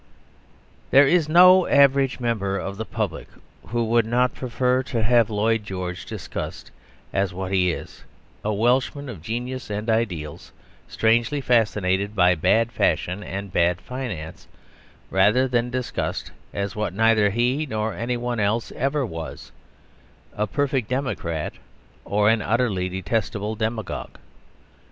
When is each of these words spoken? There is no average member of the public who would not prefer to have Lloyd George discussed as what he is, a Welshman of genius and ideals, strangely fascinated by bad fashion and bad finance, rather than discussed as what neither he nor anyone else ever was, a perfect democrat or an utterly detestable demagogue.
There 0.89 1.05
is 1.05 1.29
no 1.29 1.67
average 1.67 2.19
member 2.19 2.57
of 2.57 2.77
the 2.77 2.85
public 2.85 3.27
who 3.67 3.85
would 3.85 4.07
not 4.07 4.33
prefer 4.33 4.81
to 4.81 5.03
have 5.03 5.29
Lloyd 5.29 5.63
George 5.63 6.07
discussed 6.07 6.71
as 7.13 7.35
what 7.35 7.51
he 7.51 7.71
is, 7.71 8.03
a 8.43 8.51
Welshman 8.51 9.09
of 9.09 9.21
genius 9.21 9.69
and 9.69 9.91
ideals, 9.91 10.51
strangely 10.87 11.39
fascinated 11.39 12.15
by 12.15 12.33
bad 12.33 12.71
fashion 12.71 13.21
and 13.23 13.53
bad 13.53 13.79
finance, 13.79 14.47
rather 15.11 15.47
than 15.47 15.69
discussed 15.69 16.31
as 16.51 16.75
what 16.75 16.93
neither 16.95 17.29
he 17.29 17.67
nor 17.69 17.93
anyone 17.93 18.39
else 18.39 18.71
ever 18.71 19.05
was, 19.05 19.51
a 20.35 20.47
perfect 20.47 20.89
democrat 20.89 21.53
or 22.05 22.27
an 22.27 22.41
utterly 22.41 22.89
detestable 22.89 23.53
demagogue. 23.53 24.17